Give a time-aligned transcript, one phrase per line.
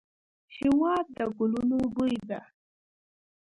[0.57, 2.41] هېواد د ګلونو بوی دی.